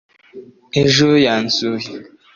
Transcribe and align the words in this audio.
ejo 0.81 1.09
yansuye 1.25 1.91